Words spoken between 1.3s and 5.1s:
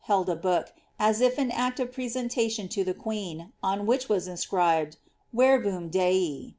in act of piesentation to the queen, on which was iiiscribeil *^